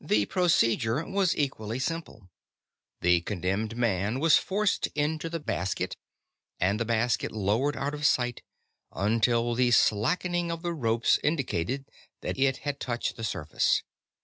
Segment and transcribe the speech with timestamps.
[0.00, 2.28] The procedure was equally simple.
[3.00, 5.96] The condemned man was forced into the basket,
[6.58, 8.42] and the basket lowered out of sight,
[8.90, 11.84] until the slackening of the ropes indicated
[12.22, 13.84] that it had touched the surface.